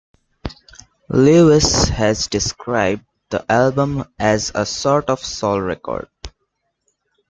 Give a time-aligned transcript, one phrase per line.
[1.09, 6.09] Lewis has described the album as a "sort of soul record".